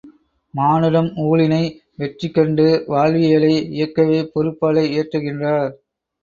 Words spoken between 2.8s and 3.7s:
வாழ்வியலை